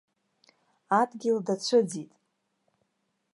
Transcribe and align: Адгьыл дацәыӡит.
Адгьыл 0.99 1.37
дацәыӡит. 1.45 2.11